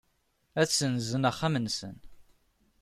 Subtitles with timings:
[0.61, 1.95] Ad ssenzen axxam-nsen.